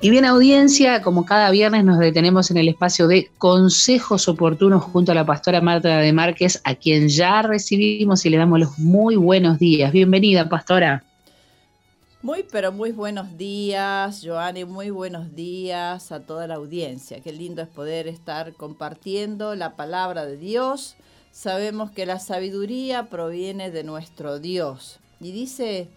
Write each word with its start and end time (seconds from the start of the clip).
Y 0.00 0.10
bien 0.10 0.24
audiencia, 0.24 1.02
como 1.02 1.26
cada 1.26 1.50
viernes 1.50 1.84
nos 1.84 1.98
detenemos 1.98 2.52
en 2.52 2.56
el 2.58 2.68
espacio 2.68 3.08
de 3.08 3.32
consejos 3.36 4.28
oportunos 4.28 4.84
junto 4.84 5.10
a 5.10 5.14
la 5.16 5.26
pastora 5.26 5.60
Marta 5.60 5.98
de 5.98 6.12
Márquez, 6.12 6.60
a 6.62 6.76
quien 6.76 7.08
ya 7.08 7.42
recibimos 7.42 8.24
y 8.24 8.30
le 8.30 8.36
damos 8.36 8.60
los 8.60 8.78
muy 8.78 9.16
buenos 9.16 9.58
días. 9.58 9.90
Bienvenida, 9.90 10.48
pastora. 10.48 11.02
Muy, 12.22 12.44
pero 12.48 12.70
muy 12.70 12.92
buenos 12.92 13.36
días, 13.36 14.22
Joanny, 14.24 14.64
muy 14.64 14.90
buenos 14.90 15.34
días 15.34 16.12
a 16.12 16.20
toda 16.20 16.46
la 16.46 16.54
audiencia. 16.54 17.18
Qué 17.18 17.32
lindo 17.32 17.60
es 17.60 17.68
poder 17.68 18.06
estar 18.06 18.52
compartiendo 18.52 19.56
la 19.56 19.74
palabra 19.74 20.26
de 20.26 20.36
Dios. 20.36 20.94
Sabemos 21.32 21.90
que 21.90 22.06
la 22.06 22.20
sabiduría 22.20 23.10
proviene 23.10 23.72
de 23.72 23.82
nuestro 23.82 24.38
Dios. 24.38 25.00
Y 25.20 25.32
dice 25.32 25.88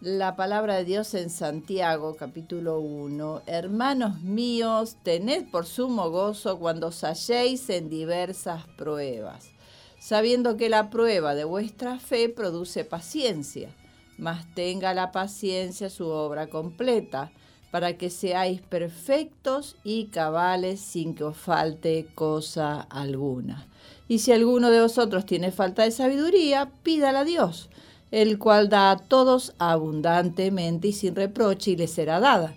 la 0.00 0.34
palabra 0.34 0.76
de 0.76 0.86
Dios 0.86 1.12
en 1.12 1.28
Santiago 1.28 2.16
capítulo 2.16 2.80
1. 2.80 3.42
Hermanos 3.44 4.22
míos, 4.22 4.96
tened 5.02 5.50
por 5.50 5.66
sumo 5.66 6.08
gozo 6.08 6.58
cuando 6.58 6.86
os 6.86 7.04
halléis 7.04 7.68
en 7.68 7.90
diversas 7.90 8.66
pruebas, 8.78 9.50
sabiendo 9.98 10.56
que 10.56 10.70
la 10.70 10.88
prueba 10.88 11.34
de 11.34 11.44
vuestra 11.44 11.98
fe 11.98 12.30
produce 12.30 12.86
paciencia, 12.86 13.68
mas 14.16 14.46
tenga 14.54 14.94
la 14.94 15.12
paciencia 15.12 15.90
su 15.90 16.06
obra 16.06 16.46
completa, 16.48 17.30
para 17.70 17.98
que 17.98 18.08
seáis 18.08 18.62
perfectos 18.62 19.76
y 19.84 20.06
cabales 20.06 20.80
sin 20.80 21.14
que 21.14 21.24
os 21.24 21.36
falte 21.36 22.08
cosa 22.14 22.80
alguna. 22.80 23.68
Y 24.08 24.20
si 24.20 24.32
alguno 24.32 24.70
de 24.70 24.80
vosotros 24.80 25.26
tiene 25.26 25.52
falta 25.52 25.84
de 25.84 25.90
sabiduría, 25.90 26.72
pídala 26.82 27.20
a 27.20 27.24
Dios 27.24 27.68
el 28.10 28.38
cual 28.38 28.68
da 28.68 28.90
a 28.90 28.96
todos 28.96 29.54
abundantemente 29.58 30.88
y 30.88 30.92
sin 30.92 31.14
reproche 31.14 31.72
y 31.72 31.76
le 31.76 31.88
será 31.88 32.20
dada. 32.20 32.54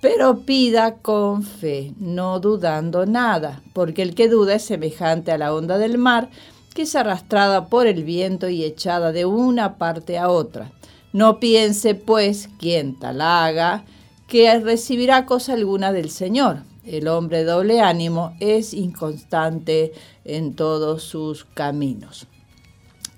Pero 0.00 0.40
pida 0.40 0.96
con 0.98 1.42
fe, 1.42 1.92
no 1.98 2.38
dudando 2.38 3.04
nada, 3.04 3.62
porque 3.72 4.02
el 4.02 4.14
que 4.14 4.28
duda 4.28 4.54
es 4.54 4.64
semejante 4.64 5.32
a 5.32 5.38
la 5.38 5.52
onda 5.52 5.76
del 5.78 5.98
mar, 5.98 6.30
que 6.74 6.82
es 6.82 6.94
arrastrada 6.94 7.66
por 7.66 7.88
el 7.88 8.04
viento 8.04 8.48
y 8.48 8.62
echada 8.62 9.10
de 9.10 9.24
una 9.24 9.76
parte 9.76 10.16
a 10.16 10.28
otra. 10.28 10.70
No 11.12 11.40
piense, 11.40 11.96
pues, 11.96 12.48
quien 12.58 12.98
tal 12.98 13.20
haga, 13.20 13.84
que 14.28 14.56
recibirá 14.60 15.26
cosa 15.26 15.54
alguna 15.54 15.90
del 15.90 16.10
Señor. 16.10 16.62
El 16.84 17.08
hombre 17.08 17.44
doble 17.44 17.80
ánimo 17.80 18.36
es 18.40 18.74
inconstante 18.74 19.92
en 20.24 20.54
todos 20.54 21.02
sus 21.02 21.44
caminos. 21.44 22.26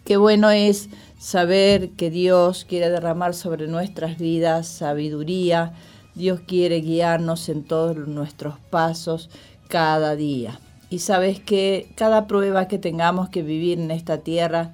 Qué 0.05 0.17
bueno 0.17 0.51
es 0.51 0.89
saber 1.21 1.91
que 1.91 2.11
Dios 2.11 2.65
quiere 2.65 2.89
derramar 2.89 3.35
sobre 3.35 3.69
nuestras 3.69 4.17
vidas 4.17 4.67
sabiduría, 4.67 5.75
Dios 6.15 6.41
quiere 6.41 6.81
guiarnos 6.81 7.51
en 7.51 7.63
todos 7.63 7.95
nuestros 8.09 8.59
pasos 8.71 9.29
cada 9.69 10.17
día. 10.17 10.59
Y 10.89 11.01
sabes 11.01 11.39
que 11.39 11.93
cada 11.95 12.27
prueba 12.27 12.69
que 12.69 12.79
tengamos 12.79 13.29
que 13.29 13.43
vivir 13.43 13.79
en 13.79 13.91
esta 13.91 14.19
tierra 14.19 14.73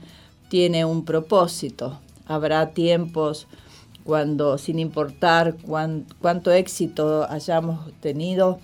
tiene 0.49 0.85
un 0.85 1.05
propósito. 1.05 1.99
Habrá 2.27 2.71
tiempos 2.71 3.49
cuando, 4.05 4.57
sin 4.57 4.79
importar 4.79 5.57
cuánto 5.67 6.53
éxito 6.53 7.27
hayamos 7.29 7.93
tenido, 8.01 8.61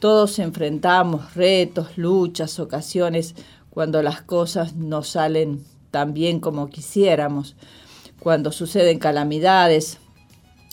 todos 0.00 0.40
enfrentamos 0.40 1.34
retos, 1.34 1.96
luchas, 1.96 2.58
ocasiones 2.58 3.36
cuando 3.70 4.02
las 4.02 4.20
cosas 4.20 4.74
no 4.74 5.04
salen 5.04 5.64
tan 5.90 6.14
bien 6.14 6.40
como 6.40 6.68
quisiéramos. 6.68 7.56
Cuando 8.20 8.52
suceden 8.52 8.98
calamidades, 8.98 9.98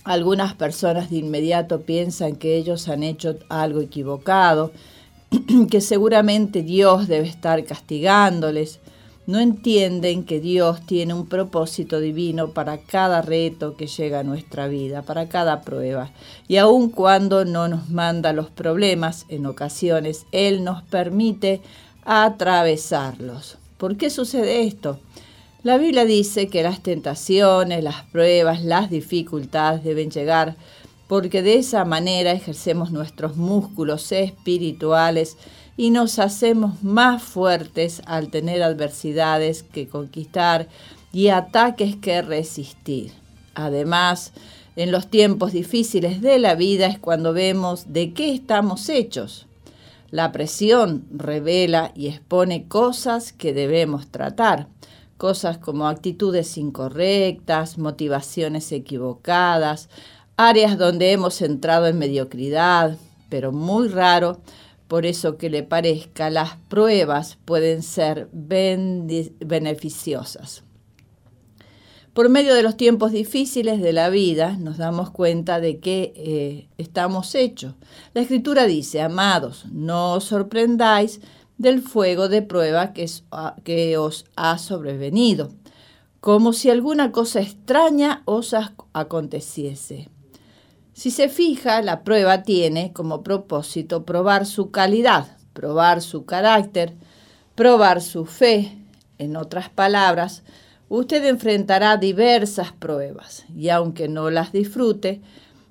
algunas 0.03 0.53
personas 0.53 1.09
de 1.09 1.17
inmediato 1.17 1.81
piensan 1.81 2.35
que 2.35 2.55
ellos 2.55 2.87
han 2.87 3.03
hecho 3.03 3.37
algo 3.49 3.81
equivocado, 3.81 4.71
que 5.69 5.81
seguramente 5.81 6.61
Dios 6.61 7.07
debe 7.07 7.27
estar 7.27 7.63
castigándoles. 7.65 8.79
No 9.25 9.39
entienden 9.39 10.23
que 10.23 10.39
Dios 10.39 10.85
tiene 10.85 11.13
un 11.13 11.27
propósito 11.27 11.99
divino 11.99 12.51
para 12.51 12.77
cada 12.77 13.21
reto 13.21 13.75
que 13.75 13.87
llega 13.87 14.21
a 14.21 14.23
nuestra 14.23 14.69
vida, 14.69 15.01
para 15.01 15.27
cada 15.27 15.61
prueba. 15.63 16.11
Y 16.47 16.55
aun 16.55 16.89
cuando 16.89 17.43
no 17.43 17.67
nos 17.67 17.89
manda 17.89 18.31
los 18.31 18.49
problemas, 18.49 19.25
en 19.27 19.45
ocasiones 19.45 20.25
Él 20.31 20.63
nos 20.63 20.81
permite 20.83 21.61
atravesarlos. 22.05 23.57
¿Por 23.77 23.97
qué 23.97 24.09
sucede 24.09 24.63
esto? 24.63 24.99
La 25.63 25.77
Biblia 25.77 26.05
dice 26.05 26.47
que 26.47 26.63
las 26.63 26.81
tentaciones, 26.81 27.83
las 27.83 28.03
pruebas, 28.05 28.63
las 28.63 28.89
dificultades 28.89 29.83
deben 29.83 30.09
llegar 30.11 30.55
porque 31.07 31.41
de 31.41 31.55
esa 31.55 31.85
manera 31.85 32.31
ejercemos 32.31 32.91
nuestros 32.91 33.37
músculos 33.37 34.11
espirituales 34.11 35.37
y 35.77 35.89
nos 35.89 36.19
hacemos 36.19 36.83
más 36.83 37.23
fuertes 37.23 38.01
al 38.05 38.29
tener 38.29 38.63
adversidades 38.63 39.63
que 39.63 39.87
conquistar 39.87 40.67
y 41.13 41.29
ataques 41.29 41.95
que 41.95 42.21
resistir. 42.21 43.11
Además, 43.55 44.33
en 44.75 44.91
los 44.91 45.09
tiempos 45.09 45.53
difíciles 45.53 46.21
de 46.21 46.39
la 46.39 46.55
vida 46.55 46.87
es 46.87 46.99
cuando 46.99 47.33
vemos 47.33 47.93
de 47.93 48.13
qué 48.13 48.33
estamos 48.33 48.89
hechos. 48.89 49.46
La 50.09 50.31
presión 50.31 51.05
revela 51.11 51.91
y 51.95 52.07
expone 52.07 52.67
cosas 52.67 53.33
que 53.33 53.53
debemos 53.53 54.07
tratar 54.07 54.67
cosas 55.17 55.57
como 55.57 55.87
actitudes 55.87 56.57
incorrectas, 56.57 57.77
motivaciones 57.77 58.71
equivocadas, 58.71 59.89
áreas 60.37 60.77
donde 60.77 61.11
hemos 61.11 61.41
entrado 61.41 61.87
en 61.87 61.97
mediocridad, 61.97 62.95
pero 63.29 63.51
muy 63.51 63.89
raro, 63.89 64.39
por 64.87 65.05
eso 65.05 65.37
que 65.37 65.49
le 65.49 65.63
parezca, 65.63 66.29
las 66.29 66.55
pruebas 66.69 67.37
pueden 67.43 67.83
ser 67.83 68.29
beneficiosas. 68.31 70.63
Por 72.17 72.29
medio 72.29 72.55
de 72.55 72.63
los 72.63 72.77
tiempos 72.77 73.11
difíciles 73.11 73.79
de 73.79 73.93
la 73.93 74.09
vida 74.09 74.57
nos 74.57 74.77
damos 74.77 75.11
cuenta 75.11 75.59
de 75.59 75.79
que 75.79 76.13
eh, 76.15 76.67
estamos 76.79 77.35
hechos. 77.35 77.75
La 78.15 78.21
escritura 78.21 78.65
dice, 78.65 79.03
amados, 79.03 79.67
no 79.71 80.13
os 80.13 80.23
sorprendáis 80.23 81.21
del 81.59 81.83
fuego 81.83 82.27
de 82.27 82.41
prueba 82.41 82.91
que, 82.91 83.07
ah, 83.31 83.55
que 83.63 83.99
os 83.99 84.25
ha 84.35 84.57
sobrevenido, 84.57 85.51
como 86.19 86.53
si 86.53 86.71
alguna 86.71 87.11
cosa 87.11 87.39
extraña 87.39 88.23
os 88.25 88.55
aconteciese. 88.93 90.09
Si 90.93 91.11
se 91.11 91.29
fija, 91.29 91.83
la 91.83 92.03
prueba 92.03 92.41
tiene 92.41 92.93
como 92.93 93.21
propósito 93.21 94.05
probar 94.05 94.47
su 94.47 94.71
calidad, 94.71 95.37
probar 95.53 96.01
su 96.01 96.25
carácter, 96.25 96.95
probar 97.53 98.01
su 98.01 98.25
fe. 98.25 98.75
En 99.19 99.35
otras 99.35 99.69
palabras, 99.69 100.41
usted 100.89 101.25
enfrentará 101.25 101.97
diversas 101.97 102.71
pruebas 102.71 103.45
y 103.55 103.69
aunque 103.69 104.07
no 104.07 104.29
las 104.29 104.51
disfrute, 104.51 105.21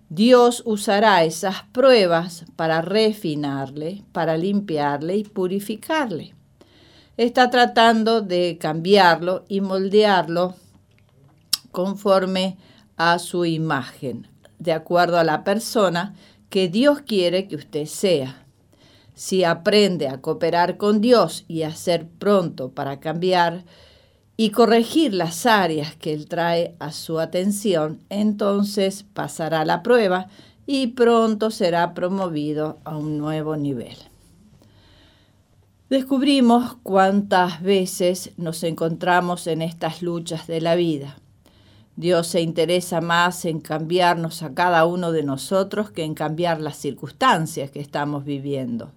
Dios 0.08 0.62
usará 0.64 1.24
esas 1.24 1.64
pruebas 1.72 2.44
para 2.54 2.80
refinarle, 2.80 4.04
para 4.12 4.36
limpiarle 4.36 5.16
y 5.16 5.24
purificarle. 5.24 6.34
Está 7.16 7.50
tratando 7.50 8.20
de 8.20 8.56
cambiarlo 8.60 9.44
y 9.48 9.60
moldearlo 9.60 10.54
conforme 11.72 12.56
a 12.96 13.18
su 13.18 13.44
imagen, 13.44 14.28
de 14.58 14.72
acuerdo 14.72 15.18
a 15.18 15.24
la 15.24 15.42
persona 15.42 16.14
que 16.50 16.68
Dios 16.68 17.00
quiere 17.00 17.48
que 17.48 17.56
usted 17.56 17.86
sea. 17.86 18.44
Si 19.14 19.44
aprende 19.44 20.08
a 20.08 20.20
cooperar 20.20 20.76
con 20.76 21.00
Dios 21.00 21.44
y 21.48 21.62
a 21.62 21.74
ser 21.74 22.06
pronto 22.06 22.70
para 22.70 23.00
cambiar, 23.00 23.64
y 24.36 24.50
corregir 24.50 25.14
las 25.14 25.46
áreas 25.46 25.96
que 25.96 26.12
él 26.12 26.28
trae 26.28 26.74
a 26.78 26.92
su 26.92 27.18
atención, 27.18 28.00
entonces 28.10 29.04
pasará 29.14 29.64
la 29.64 29.82
prueba 29.82 30.28
y 30.66 30.88
pronto 30.88 31.50
será 31.50 31.94
promovido 31.94 32.78
a 32.84 32.96
un 32.96 33.18
nuevo 33.18 33.56
nivel. 33.56 33.96
descubrimos 35.88 36.76
cuántas 36.82 37.62
veces 37.62 38.32
nos 38.36 38.64
encontramos 38.64 39.46
en 39.46 39.62
estas 39.62 40.02
luchas 40.02 40.48
de 40.48 40.60
la 40.60 40.74
vida. 40.74 41.16
Dios 41.94 42.26
se 42.26 42.42
interesa 42.42 43.00
más 43.00 43.44
en 43.44 43.60
cambiarnos 43.60 44.42
a 44.42 44.52
cada 44.52 44.84
uno 44.84 45.12
de 45.12 45.22
nosotros 45.22 45.90
que 45.92 46.02
en 46.02 46.14
cambiar 46.14 46.60
las 46.60 46.76
circunstancias 46.76 47.70
que 47.70 47.80
estamos 47.80 48.24
viviendo. 48.24 48.90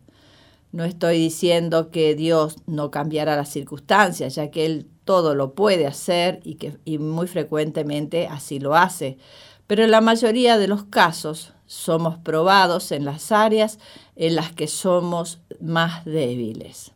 No 0.71 0.83
estoy 0.83 1.17
diciendo 1.17 1.91
que 1.91 2.13
Dios 2.15 2.57
no 2.67 2.91
cambiará 2.91 3.35
las 3.35 3.49
circunstancias, 3.49 4.35
ya 4.35 4.51
que 4.51 4.65
Él 4.65 4.87
todo 5.09 5.33
lo 5.33 5.55
puede 5.55 5.87
hacer 5.87 6.39
y, 6.43 6.53
que, 6.53 6.77
y 6.85 6.99
muy 6.99 7.25
frecuentemente 7.25 8.27
así 8.27 8.59
lo 8.59 8.75
hace. 8.75 9.17
Pero 9.65 9.83
en 9.83 9.89
la 9.89 10.01
mayoría 10.01 10.59
de 10.59 10.67
los 10.67 10.83
casos 10.83 11.53
somos 11.65 12.19
probados 12.19 12.91
en 12.91 13.05
las 13.05 13.31
áreas 13.31 13.79
en 14.15 14.35
las 14.35 14.51
que 14.51 14.67
somos 14.67 15.39
más 15.59 16.05
débiles. 16.05 16.91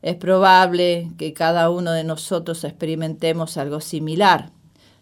Es 0.00 0.14
probable 0.14 1.10
que 1.18 1.32
cada 1.32 1.70
uno 1.70 1.90
de 1.90 2.04
nosotros 2.04 2.62
experimentemos 2.62 3.56
algo 3.56 3.80
similar. 3.80 4.52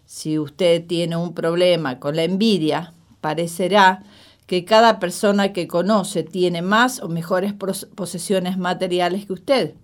Si 0.07 0.39
usted 0.39 0.83
tiene 0.87 1.17
un 1.17 1.35
problema 1.35 1.99
con 1.99 2.15
la 2.15 2.23
envidia, 2.23 2.93
parecerá 3.21 4.01
que 4.47 4.65
cada 4.65 4.99
persona 4.99 5.53
que 5.53 5.67
conoce 5.67 6.23
tiene 6.23 6.63
más 6.63 6.99
o 6.99 7.09
mejores 7.09 7.53
posesiones 7.53 8.57
materiales 8.57 9.27
que 9.27 9.33
usted. 9.33 9.75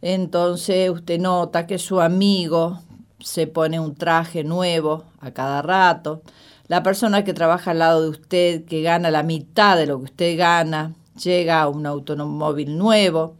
Entonces 0.00 0.90
usted 0.90 1.20
nota 1.20 1.66
que 1.66 1.78
su 1.78 2.00
amigo 2.00 2.80
se 3.20 3.46
pone 3.46 3.80
un 3.80 3.94
traje 3.94 4.44
nuevo 4.44 5.04
a 5.20 5.32
cada 5.32 5.62
rato, 5.62 6.22
la 6.68 6.82
persona 6.82 7.24
que 7.24 7.34
trabaja 7.34 7.70
al 7.70 7.80
lado 7.80 8.02
de 8.02 8.08
usted, 8.10 8.64
que 8.64 8.82
gana 8.82 9.10
la 9.10 9.22
mitad 9.22 9.76
de 9.76 9.86
lo 9.86 9.98
que 9.98 10.04
usted 10.04 10.38
gana, 10.38 10.92
llega 11.20 11.62
a 11.62 11.68
un 11.68 11.86
automóvil 11.86 12.76
nuevo. 12.76 13.36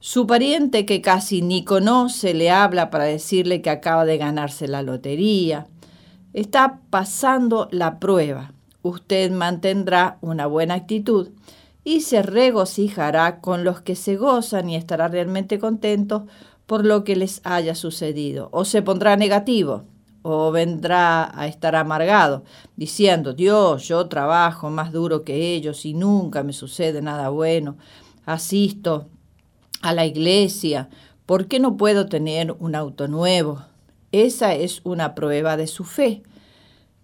Su 0.00 0.26
pariente 0.26 0.86
que 0.86 1.00
casi 1.00 1.42
ni 1.42 1.64
conoce 1.64 2.34
le 2.34 2.50
habla 2.50 2.90
para 2.90 3.04
decirle 3.04 3.62
que 3.62 3.70
acaba 3.70 4.04
de 4.04 4.18
ganarse 4.18 4.68
la 4.68 4.82
lotería. 4.82 5.66
Está 6.34 6.80
pasando 6.90 7.68
la 7.72 7.98
prueba. 7.98 8.52
Usted 8.82 9.30
mantendrá 9.32 10.18
una 10.20 10.46
buena 10.46 10.74
actitud 10.74 11.30
y 11.88 12.02
se 12.02 12.20
regocijará 12.20 13.40
con 13.40 13.64
los 13.64 13.80
que 13.80 13.96
se 13.96 14.16
gozan 14.16 14.68
y 14.68 14.76
estará 14.76 15.08
realmente 15.08 15.58
contento 15.58 16.26
por 16.66 16.84
lo 16.84 17.02
que 17.02 17.16
les 17.16 17.40
haya 17.44 17.74
sucedido. 17.74 18.50
O 18.52 18.66
se 18.66 18.82
pondrá 18.82 19.16
negativo 19.16 19.84
o 20.20 20.52
vendrá 20.52 21.30
a 21.34 21.46
estar 21.46 21.74
amargado, 21.76 22.44
diciendo, 22.76 23.32
Dios, 23.32 23.88
yo 23.88 24.06
trabajo 24.06 24.68
más 24.68 24.92
duro 24.92 25.24
que 25.24 25.54
ellos 25.54 25.86
y 25.86 25.94
nunca 25.94 26.42
me 26.42 26.52
sucede 26.52 27.00
nada 27.00 27.30
bueno, 27.30 27.78
asisto 28.26 29.06
a 29.80 29.94
la 29.94 30.04
iglesia, 30.04 30.90
¿por 31.24 31.46
qué 31.46 31.58
no 31.58 31.78
puedo 31.78 32.04
tener 32.04 32.54
un 32.58 32.74
auto 32.74 33.08
nuevo? 33.08 33.62
Esa 34.12 34.52
es 34.54 34.82
una 34.84 35.14
prueba 35.14 35.56
de 35.56 35.66
su 35.66 35.84
fe. 35.84 36.22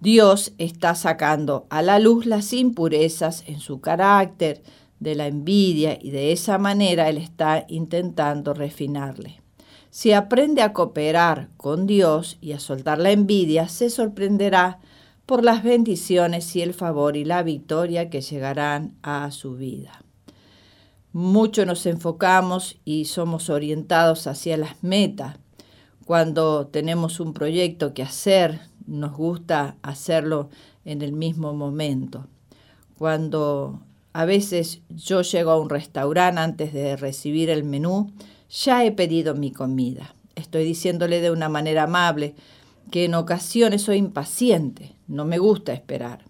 Dios 0.04 0.52
está 0.58 0.94
sacando 0.96 1.66
a 1.70 1.80
la 1.80 1.98
luz 1.98 2.26
las 2.26 2.52
impurezas 2.52 3.42
en 3.46 3.58
su 3.58 3.80
carácter, 3.80 4.62
de 5.00 5.14
la 5.14 5.28
envidia, 5.28 5.98
y 5.98 6.10
de 6.10 6.30
esa 6.30 6.58
manera 6.58 7.08
Él 7.08 7.16
está 7.16 7.64
intentando 7.68 8.52
refinarle. 8.52 9.40
Si 9.88 10.12
aprende 10.12 10.60
a 10.60 10.74
cooperar 10.74 11.48
con 11.56 11.86
Dios 11.86 12.36
y 12.42 12.52
a 12.52 12.60
soltar 12.60 12.98
la 12.98 13.12
envidia, 13.12 13.66
se 13.68 13.88
sorprenderá 13.88 14.78
por 15.24 15.42
las 15.42 15.62
bendiciones 15.62 16.54
y 16.54 16.60
el 16.60 16.74
favor 16.74 17.16
y 17.16 17.24
la 17.24 17.42
victoria 17.42 18.10
que 18.10 18.20
llegarán 18.20 18.98
a 19.00 19.30
su 19.30 19.54
vida. 19.54 20.04
Mucho 21.14 21.64
nos 21.64 21.86
enfocamos 21.86 22.76
y 22.84 23.06
somos 23.06 23.48
orientados 23.48 24.26
hacia 24.26 24.58
las 24.58 24.82
metas. 24.82 25.38
Cuando 26.04 26.66
tenemos 26.66 27.20
un 27.20 27.32
proyecto 27.32 27.94
que 27.94 28.02
hacer, 28.02 28.60
nos 28.86 29.16
gusta 29.16 29.76
hacerlo 29.82 30.50
en 30.84 31.02
el 31.02 31.12
mismo 31.12 31.54
momento. 31.54 32.26
Cuando 32.98 33.80
a 34.12 34.24
veces 34.24 34.80
yo 34.88 35.22
llego 35.22 35.50
a 35.50 35.58
un 35.58 35.70
restaurante 35.70 36.40
antes 36.40 36.72
de 36.72 36.96
recibir 36.96 37.50
el 37.50 37.64
menú, 37.64 38.12
ya 38.48 38.84
he 38.84 38.92
pedido 38.92 39.34
mi 39.34 39.50
comida. 39.50 40.14
Estoy 40.36 40.64
diciéndole 40.64 41.20
de 41.20 41.30
una 41.30 41.48
manera 41.48 41.84
amable 41.84 42.34
que 42.90 43.04
en 43.04 43.14
ocasiones 43.14 43.82
soy 43.82 43.96
impaciente, 43.96 44.94
no 45.08 45.24
me 45.24 45.38
gusta 45.38 45.72
esperar, 45.72 46.24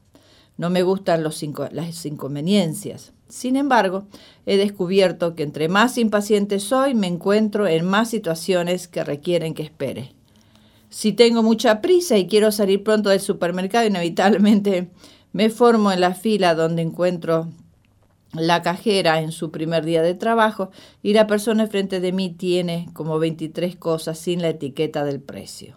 no 0.56 0.70
me 0.70 0.82
gustan 0.82 1.22
los 1.22 1.44
las 1.72 2.06
inconveniencias. 2.06 3.12
Sin 3.28 3.56
embargo, 3.56 4.06
he 4.46 4.56
descubierto 4.56 5.34
que 5.34 5.42
entre 5.42 5.68
más 5.68 5.98
impaciente 5.98 6.60
soy, 6.60 6.94
me 6.94 7.06
encuentro 7.06 7.66
en 7.66 7.84
más 7.84 8.10
situaciones 8.10 8.86
que 8.86 9.02
requieren 9.02 9.54
que 9.54 9.62
espere. 9.62 10.14
Si 10.94 11.12
tengo 11.12 11.42
mucha 11.42 11.80
prisa 11.80 12.18
y 12.18 12.28
quiero 12.28 12.52
salir 12.52 12.84
pronto 12.84 13.10
del 13.10 13.18
supermercado, 13.18 13.84
inevitablemente 13.84 14.90
me 15.32 15.50
formo 15.50 15.90
en 15.90 16.00
la 16.00 16.14
fila 16.14 16.54
donde 16.54 16.82
encuentro 16.82 17.48
la 18.32 18.62
cajera 18.62 19.20
en 19.20 19.32
su 19.32 19.50
primer 19.50 19.84
día 19.84 20.02
de 20.02 20.14
trabajo 20.14 20.70
y 21.02 21.12
la 21.12 21.26
persona 21.26 21.66
frente 21.66 21.98
de 21.98 22.12
mí 22.12 22.30
tiene 22.30 22.88
como 22.92 23.18
23 23.18 23.74
cosas 23.74 24.20
sin 24.20 24.40
la 24.40 24.50
etiqueta 24.50 25.02
del 25.04 25.18
precio. 25.18 25.76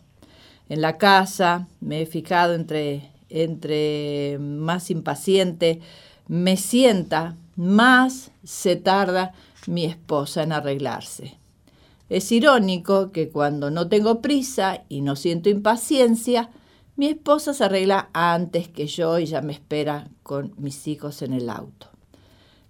En 0.70 0.82
la 0.82 1.00
casa 1.00 1.68
me 1.82 2.04
he 2.04 2.06
fijado 2.06 2.54
entre, 2.54 3.10
entre 3.30 4.38
más 4.40 4.92
impaciente 4.92 5.80
me 6.28 6.58
sienta, 6.58 7.36
más 7.56 8.30
se 8.44 8.76
tarda 8.76 9.34
mi 9.66 9.86
esposa 9.86 10.44
en 10.44 10.52
arreglarse. 10.52 11.40
Es 12.10 12.32
irónico 12.32 13.12
que 13.12 13.30
cuando 13.30 13.70
no 13.70 13.90
tengo 13.90 14.22
prisa 14.22 14.84
y 14.88 15.02
no 15.02 15.16
siento 15.16 15.50
impaciencia, 15.50 16.50
mi 16.96 17.08
esposa 17.08 17.54
se 17.54 17.66
arregla 17.66 18.10
antes 18.14 18.70
que 18.70 18.88
yo 18.88 19.20
y 19.20 19.26
ya 19.26 19.42
me 19.42 19.54
espera 19.54 20.10
con 20.24 20.54
mis 20.58 20.88
hijos 20.88 21.22
en 21.22 21.34
el 21.34 21.50
auto. 21.50 21.88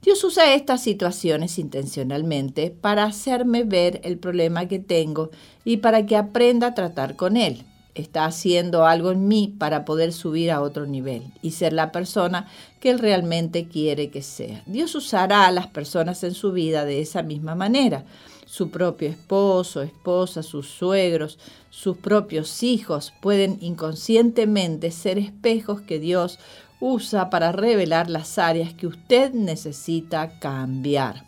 Dios 0.01 0.23
usa 0.23 0.53
estas 0.53 0.81
situaciones 0.81 1.59
intencionalmente 1.59 2.71
para 2.71 3.03
hacerme 3.03 3.63
ver 3.63 4.01
el 4.03 4.17
problema 4.17 4.67
que 4.67 4.79
tengo 4.79 5.31
y 5.65 5.77
para 5.77 6.05
que 6.05 6.15
aprenda 6.15 6.67
a 6.67 6.73
tratar 6.73 7.15
con 7.15 7.37
él. 7.37 7.65
Está 7.97 8.25
haciendo 8.25 8.85
algo 8.85 9.11
en 9.11 9.27
mí 9.27 9.55
para 9.57 9.83
poder 9.85 10.13
subir 10.13 10.51
a 10.51 10.61
otro 10.61 10.85
nivel 10.85 11.31
y 11.41 11.51
ser 11.51 11.73
la 11.73 11.91
persona 11.91 12.47
que 12.79 12.91
él 12.91 12.99
realmente 12.99 13.67
quiere 13.67 14.09
que 14.09 14.21
sea. 14.21 14.61
Dios 14.65 14.93
usará 14.95 15.47
a 15.47 15.51
las 15.51 15.67
personas 15.67 16.23
en 16.23 16.33
su 16.33 16.51
vida 16.51 16.85
de 16.85 17.01
esa 17.01 17.23
misma 17.23 17.55
manera. 17.55 18.05
Su 18.45 18.69
propio 18.69 19.09
esposo, 19.09 19.81
esposa, 19.81 20.43
sus 20.43 20.67
suegros, 20.69 21.39
sus 21.69 21.97
propios 21.97 22.63
hijos 22.63 23.13
pueden 23.19 23.57
inconscientemente 23.61 24.91
ser 24.91 25.17
espejos 25.17 25.81
que 25.81 25.99
Dios 25.99 26.39
usa 26.79 27.29
para 27.29 27.51
revelar 27.51 28.09
las 28.09 28.37
áreas 28.37 28.73
que 28.73 28.87
usted 28.87 29.33
necesita 29.33 30.39
cambiar. 30.39 31.25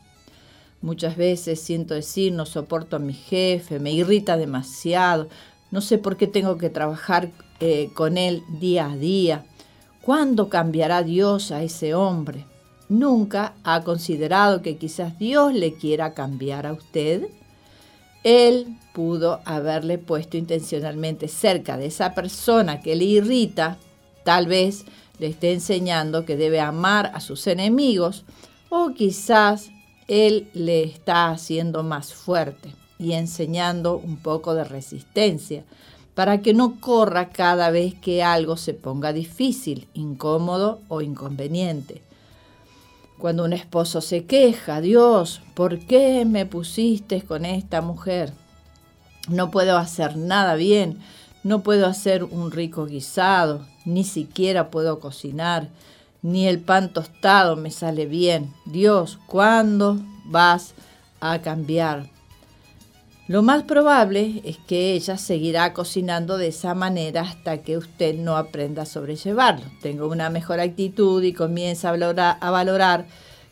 Muchas 0.82 1.18
veces 1.18 1.60
siento 1.60 1.94
decir, 1.94 2.32
no 2.32 2.46
soporto 2.46 2.96
a 2.96 3.00
mi 3.00 3.14
jefe, 3.14 3.80
me 3.80 3.92
irrita 3.92 4.38
demasiado, 4.38 5.28
no 5.72 5.82
sé 5.82 5.98
por 5.98 6.18
qué 6.18 6.28
tengo 6.28 6.58
que 6.58 6.70
trabajar 6.70 7.32
eh, 7.60 7.90
con 7.94 8.18
él 8.18 8.44
día 8.60 8.92
a 8.92 8.96
día. 8.96 9.46
¿Cuándo 10.02 10.50
cambiará 10.50 11.04
Dios 11.04 11.52
a 11.52 11.62
ese 11.62 11.94
hombre? 11.94 12.46
¿Nunca 12.88 13.54
ha 13.64 13.84
considerado 13.84 14.62
que 14.62 14.78
quizás 14.78 15.20
Dios 15.20 15.54
le 15.54 15.74
quiera 15.74 16.14
cambiar 16.14 16.66
a 16.66 16.74
usted? 16.74 17.28
Él 18.24 18.78
pudo 18.94 19.42
haberle 19.46 19.98
puesto 19.98 20.38
intencionalmente 20.38 21.28
cerca 21.28 21.78
de 21.78 21.86
esa 21.86 22.16
persona 22.16 22.82
que 22.82 22.96
le 22.96 23.06
irrita, 23.06 23.78
tal 24.24 24.48
vez 24.48 24.86
le 25.20 25.28
esté 25.28 25.54
enseñando 25.54 26.26
que 26.26 26.36
debe 26.36 26.60
amar 26.60 27.12
a 27.14 27.20
sus 27.20 27.46
enemigos 27.48 28.26
o 28.70 28.94
quizás 28.94 29.70
él 30.08 30.50
le 30.54 30.84
está 30.84 31.30
haciendo 31.30 31.84
más 31.84 32.14
fuerte 32.14 32.74
y 33.00 33.14
enseñando 33.14 33.98
un 33.98 34.18
poco 34.18 34.54
de 34.54 34.66
resistencia 34.66 35.64
para 36.14 36.42
que 36.42 36.54
no 36.54 36.82
corra 36.82 37.30
cada 37.30 37.72
vez 37.72 37.96
que 37.96 38.22
algo 38.22 38.58
se 38.58 38.74
ponga 38.74 39.14
difícil, 39.14 39.88
incómodo 39.94 40.82
o 40.90 41.02
inconveniente. 41.02 42.04
Cuando 43.18 43.46
un 43.46 43.54
esposo 43.54 44.02
se 44.02 44.26
queja, 44.26 44.82
Dios, 44.82 45.42
¿por 45.54 45.80
qué 45.80 46.26
me 46.26 46.46
pusiste 46.46 47.22
con 47.22 47.46
esta 47.46 47.82
mujer? 47.82 48.34
No 49.30 49.50
puedo 49.50 49.78
hacer 49.78 50.18
nada 50.18 50.56
bien, 50.56 51.00
no 51.44 51.62
puedo 51.62 51.88
hacer 51.88 52.26
un 52.26 52.52
rico 52.52 52.86
guisado, 52.86 53.66
ni 53.86 54.04
siquiera 54.04 54.70
puedo 54.70 55.00
cocinar, 55.00 55.70
ni 56.22 56.48
el 56.48 56.60
pan 56.60 56.92
tostado 56.92 57.56
me 57.56 57.72
sale 57.72 58.06
bien. 58.06 58.54
Dios, 58.66 59.20
¿cuándo 59.26 60.00
vas 60.26 60.74
a 61.22 61.40
cambiar? 61.40 62.19
Lo 63.30 63.44
más 63.44 63.62
probable 63.62 64.42
es 64.44 64.58
que 64.58 64.94
ella 64.94 65.16
seguirá 65.16 65.72
cocinando 65.72 66.40
de 66.40 66.48
esa 66.48 66.74
manera 66.74 67.22
hasta 67.22 67.60
que 67.60 67.78
usted 67.78 68.16
no 68.16 68.36
aprenda 68.36 68.82
a 68.82 68.86
sobrellevarlo. 68.88 69.68
Tenga 69.84 70.08
una 70.08 70.32
mejor 70.32 70.60
actitud 70.60 71.22
y 71.22 71.32
comienza 71.32 71.90
a 71.90 71.92
valorar, 71.92 72.38
a 72.42 72.50
valorar 72.50 73.06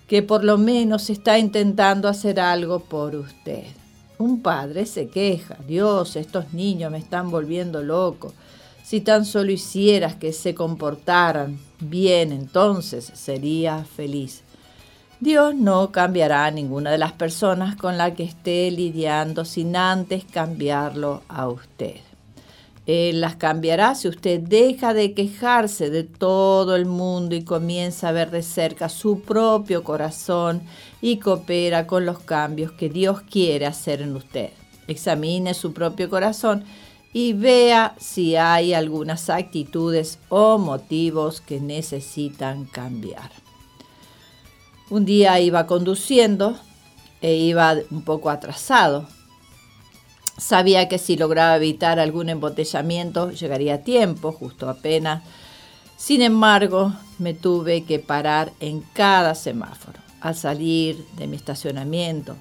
que 0.07 0.23
por 0.23 0.43
lo 0.43 0.57
menos 0.57 1.11
está 1.11 1.37
intentando 1.37 2.07
hacer 2.07 2.39
algo 2.39 2.79
por 2.79 3.15
usted. 3.15 3.65
Un 4.17 4.41
padre 4.41 4.87
se 4.87 5.09
queja, 5.09 5.57
Dios, 5.67 6.15
estos 6.15 6.53
niños 6.53 6.91
me 6.91 6.97
están 6.97 7.29
volviendo 7.29 7.83
loco. 7.83 8.33
Si 8.83 9.01
tan 9.01 9.25
solo 9.25 9.51
hicieras 9.51 10.15
que 10.15 10.33
se 10.33 10.55
comportaran 10.55 11.59
bien, 11.79 12.31
entonces 12.31 13.11
sería 13.13 13.85
feliz. 13.85 14.41
Dios 15.19 15.55
no 15.55 15.91
cambiará 15.91 16.45
a 16.45 16.51
ninguna 16.51 16.91
de 16.91 16.99
las 16.99 17.11
personas 17.11 17.75
con 17.75 17.97
la 17.97 18.13
que 18.13 18.23
esté 18.23 18.69
lidiando 18.69 19.45
sin 19.45 19.75
antes 19.75 20.23
cambiarlo 20.23 21.23
a 21.27 21.47
usted. 21.47 21.95
Él 22.85 23.19
las 23.19 23.35
cambiará 23.35 23.95
si 23.95 24.07
usted 24.07 24.39
deja 24.39 24.93
de 24.93 25.15
quejarse 25.15 25.89
de 25.89 26.03
todo 26.03 26.75
el 26.75 26.85
mundo 26.85 27.35
y 27.35 27.43
comienza 27.43 28.09
a 28.09 28.11
ver 28.11 28.29
de 28.29 28.43
cerca 28.43 28.89
su 28.89 29.21
propio 29.21 29.83
corazón 29.83 30.61
y 31.01 31.17
coopera 31.17 31.87
con 31.87 32.05
los 32.05 32.19
cambios 32.19 32.71
que 32.71 32.87
Dios 32.87 33.21
quiere 33.21 33.65
hacer 33.65 34.03
en 34.03 34.15
usted. 34.15 34.51
Examine 34.87 35.55
su 35.55 35.73
propio 35.73 36.11
corazón 36.11 36.63
y 37.11 37.33
vea 37.33 37.95
si 37.97 38.35
hay 38.35 38.75
algunas 38.75 39.31
actitudes 39.31 40.19
o 40.29 40.59
motivos 40.59 41.41
que 41.41 41.59
necesitan 41.59 42.65
cambiar. 42.65 43.46
Un 44.89 45.03
día 45.03 45.39
iba 45.41 45.67
conduciendo 45.67 46.57
e 47.21 47.35
iba 47.35 47.75
un 47.91 48.03
poco 48.03 48.29
atrasado. 48.29 49.05
Sabía 50.37 50.87
que 50.87 50.97
si 50.97 51.17
lograba 51.17 51.57
evitar 51.57 51.99
algún 51.99 52.29
embotellamiento 52.29 53.31
llegaría 53.31 53.75
a 53.75 53.77
tiempo, 53.79 54.31
justo 54.31 54.69
apenas. 54.69 55.23
Sin 55.97 56.21
embargo, 56.21 56.93
me 57.17 57.33
tuve 57.33 57.83
que 57.83 57.99
parar 57.99 58.53
en 58.59 58.81
cada 58.93 59.35
semáforo 59.35 59.99
al 60.21 60.35
salir 60.35 61.05
de 61.17 61.27
mi 61.27 61.35
estacionamiento, 61.35 62.35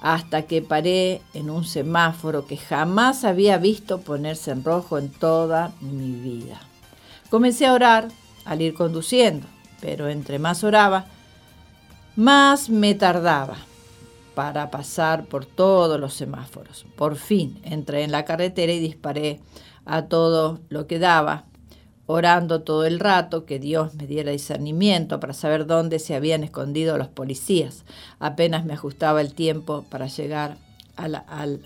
hasta 0.00 0.42
que 0.42 0.62
paré 0.62 1.22
en 1.34 1.50
un 1.50 1.64
semáforo 1.64 2.46
que 2.46 2.56
jamás 2.56 3.24
había 3.24 3.58
visto 3.58 4.00
ponerse 4.00 4.52
en 4.52 4.62
rojo 4.64 4.96
en 4.96 5.10
toda 5.10 5.72
mi 5.80 6.12
vida. 6.12 6.60
Comencé 7.30 7.66
a 7.66 7.72
orar 7.72 8.08
al 8.44 8.62
ir 8.62 8.74
conduciendo, 8.74 9.46
pero 9.80 10.08
entre 10.08 10.38
más 10.38 10.62
oraba, 10.62 11.06
más 12.16 12.68
me 12.68 12.94
tardaba 12.94 13.56
para 14.34 14.70
pasar 14.70 15.26
por 15.26 15.44
todos 15.44 16.00
los 16.00 16.14
semáforos. 16.14 16.86
Por 16.96 17.16
fin 17.16 17.60
entré 17.62 18.04
en 18.04 18.12
la 18.12 18.24
carretera 18.24 18.72
y 18.72 18.78
disparé 18.78 19.40
a 19.84 20.06
todo 20.06 20.60
lo 20.68 20.86
que 20.86 20.98
daba, 20.98 21.44
orando 22.06 22.62
todo 22.62 22.84
el 22.84 23.00
rato 23.00 23.44
que 23.44 23.58
Dios 23.58 23.94
me 23.94 24.06
diera 24.06 24.32
discernimiento 24.32 25.20
para 25.20 25.32
saber 25.32 25.66
dónde 25.66 25.98
se 25.98 26.14
habían 26.14 26.44
escondido 26.44 26.98
los 26.98 27.08
policías. 27.08 27.84
Apenas 28.18 28.64
me 28.64 28.74
ajustaba 28.74 29.20
el 29.20 29.34
tiempo 29.34 29.84
para 29.90 30.06
llegar 30.06 30.56
al, 30.96 31.22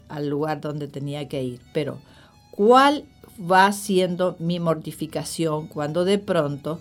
al 0.09 0.29
lugar 0.29 0.61
donde 0.61 0.89
tenía 0.89 1.29
que 1.29 1.43
ir. 1.43 1.61
Pero, 1.73 1.99
¿cuál 2.51 3.05
va 3.39 3.73
siendo 3.73 4.37
mi 4.39 4.61
mortificación 4.61 5.67
cuando 5.67 6.05
de 6.05 6.19
pronto 6.19 6.81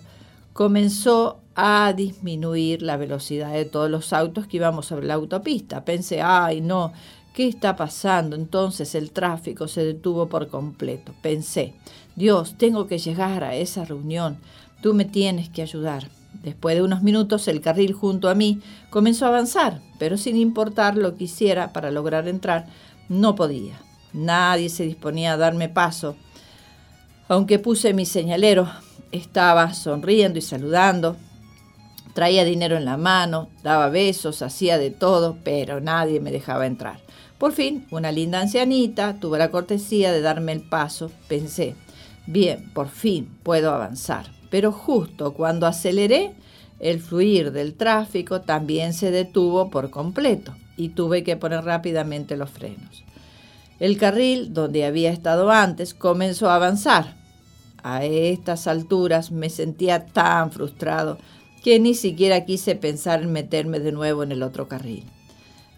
comenzó 0.52 1.40
a 1.54 1.92
disminuir 1.92 2.82
la 2.82 2.96
velocidad 2.96 3.52
de 3.52 3.64
todos 3.64 3.90
los 3.90 4.12
autos 4.12 4.46
que 4.46 4.56
íbamos 4.56 4.86
sobre 4.86 5.06
la 5.06 5.14
autopista. 5.14 5.84
Pensé, 5.84 6.20
ay 6.20 6.60
no, 6.60 6.92
¿qué 7.34 7.48
está 7.48 7.76
pasando? 7.76 8.36
Entonces 8.36 8.94
el 8.94 9.10
tráfico 9.10 9.68
se 9.68 9.84
detuvo 9.84 10.28
por 10.28 10.48
completo. 10.48 11.14
Pensé, 11.22 11.74
Dios, 12.16 12.56
tengo 12.58 12.86
que 12.86 12.98
llegar 12.98 13.44
a 13.44 13.54
esa 13.54 13.84
reunión, 13.84 14.38
tú 14.82 14.94
me 14.94 15.04
tienes 15.04 15.48
que 15.48 15.62
ayudar. 15.62 16.08
Después 16.42 16.74
de 16.76 16.82
unos 16.82 17.02
minutos 17.02 17.46
el 17.48 17.60
carril 17.60 17.92
junto 17.92 18.28
a 18.28 18.34
mí 18.34 18.60
comenzó 18.90 19.26
a 19.26 19.28
avanzar, 19.28 19.80
pero 19.98 20.16
sin 20.16 20.36
importar 20.36 20.96
lo 20.96 21.16
que 21.16 21.24
hiciera 21.24 21.72
para 21.72 21.90
lograr 21.90 22.28
entrar, 22.28 22.66
no 23.08 23.34
podía. 23.34 23.80
Nadie 24.12 24.68
se 24.68 24.84
disponía 24.84 25.32
a 25.32 25.36
darme 25.36 25.68
paso. 25.68 26.16
Aunque 27.28 27.58
puse 27.58 27.94
mi 27.94 28.04
señalero, 28.04 28.68
estaba 29.12 29.72
sonriendo 29.74 30.38
y 30.38 30.42
saludando, 30.42 31.16
Traía 32.14 32.44
dinero 32.44 32.76
en 32.76 32.84
la 32.84 32.96
mano, 32.96 33.48
daba 33.64 33.88
besos, 33.88 34.40
hacía 34.40 34.78
de 34.78 34.90
todo, 34.90 35.36
pero 35.42 35.80
nadie 35.80 36.20
me 36.20 36.30
dejaba 36.30 36.66
entrar. 36.66 37.00
Por 37.38 37.52
fin, 37.52 37.86
una 37.90 38.12
linda 38.12 38.40
ancianita 38.40 39.18
tuvo 39.18 39.36
la 39.36 39.50
cortesía 39.50 40.12
de 40.12 40.20
darme 40.20 40.52
el 40.52 40.62
paso. 40.62 41.10
Pensé, 41.26 41.74
bien, 42.26 42.70
por 42.72 42.88
fin 42.88 43.36
puedo 43.42 43.74
avanzar. 43.74 44.26
Pero 44.48 44.70
justo 44.70 45.34
cuando 45.34 45.66
aceleré, 45.66 46.34
el 46.78 47.00
fluir 47.00 47.50
del 47.50 47.74
tráfico 47.74 48.42
también 48.42 48.94
se 48.94 49.10
detuvo 49.10 49.68
por 49.68 49.90
completo 49.90 50.54
y 50.76 50.90
tuve 50.90 51.24
que 51.24 51.36
poner 51.36 51.64
rápidamente 51.64 52.36
los 52.36 52.50
frenos. 52.50 53.04
El 53.80 53.98
carril 53.98 54.54
donde 54.54 54.84
había 54.84 55.10
estado 55.10 55.50
antes 55.50 55.94
comenzó 55.94 56.48
a 56.48 56.54
avanzar. 56.54 57.16
A 57.82 58.04
estas 58.04 58.68
alturas 58.68 59.32
me 59.32 59.50
sentía 59.50 60.06
tan 60.06 60.52
frustrado 60.52 61.18
que 61.64 61.80
ni 61.80 61.94
siquiera 61.94 62.44
quise 62.44 62.76
pensar 62.76 63.22
en 63.22 63.32
meterme 63.32 63.80
de 63.80 63.90
nuevo 63.90 64.22
en 64.22 64.32
el 64.32 64.42
otro 64.42 64.68
carril. 64.68 65.02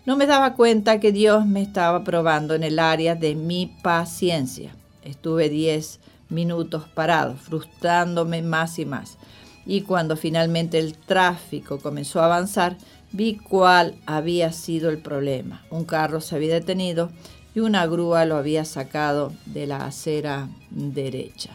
No 0.05 0.17
me 0.17 0.27
daba 0.27 0.55
cuenta 0.55 0.99
que 0.99 1.13
Dios 1.13 1.47
me 1.47 1.63
estaba 1.63 2.03
probando 2.03 2.57
en 2.57 2.65
el 2.65 2.81
área 2.81 3.15
de 3.15 3.37
mi 3.37 3.73
paciencia. 3.85 4.75
Estuve 5.05 5.49
diez 5.49 6.01
minutos 6.29 6.89
parado, 6.93 7.37
frustrándome 7.37 8.43
más 8.43 8.81
y 8.81 8.85
más. 8.85 9.17
Y 9.65 9.83
cuando 9.83 10.17
finalmente 10.17 10.81
el 10.81 10.99
tráfico 10.99 11.79
comenzó 11.79 12.21
a 12.21 12.25
avanzar, 12.25 12.77
vi 13.13 13.37
cuál 13.37 13.95
había 14.07 14.51
sido 14.51 14.91
el 14.91 14.99
problema. 14.99 15.65
Un 15.71 15.85
carro 15.85 16.21
se 16.21 16.35
había 16.35 16.55
detenido 16.55 17.11
y 17.55 17.61
una 17.61 17.87
grúa 17.87 18.25
lo 18.25 18.37
había 18.37 18.65
sacado 18.65 19.33
de 19.45 19.69
la 19.69 19.87
acera 19.87 20.49
derecha. 20.71 21.51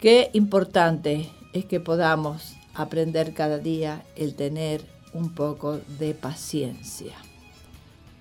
Qué 0.00 0.30
importante 0.32 1.28
es 1.52 1.64
que 1.64 1.80
podamos 1.80 2.54
aprender 2.74 3.34
cada 3.34 3.58
día 3.58 4.04
el 4.16 4.34
tener 4.34 4.82
un 5.12 5.30
poco 5.34 5.80
de 5.98 6.14
paciencia. 6.14 7.14